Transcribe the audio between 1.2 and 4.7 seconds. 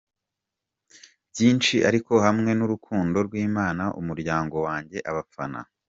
byiiiiiiinshi, ariko hamwe nurukundo rwImana, umuryango